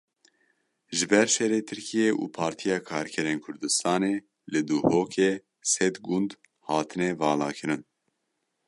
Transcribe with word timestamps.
Ji 0.95 1.05
ber 1.11 1.27
şerê 1.35 1.59
Tirkiye 1.69 2.09
û 2.21 2.23
Partiya 2.37 2.77
Karkerên 2.89 3.39
Kurdistanê 3.45 4.15
li 4.51 4.61
Duhokê 4.67 5.31
sed 5.73 5.95
gund 6.07 6.31
hatine 6.67 7.09
valakirin. 7.21 7.81